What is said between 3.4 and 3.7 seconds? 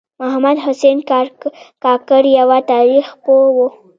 و.